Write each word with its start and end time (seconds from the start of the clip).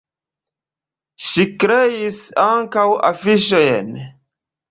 Ŝi 1.25 1.45
kreis 1.63 2.21
ankaŭ 2.45 2.87
afiŝojn. 3.13 3.93